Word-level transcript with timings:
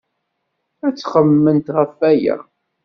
Ad 0.85 0.97
xemmement 1.11 1.67
ɣef 1.77 1.91
waya. 1.99 2.35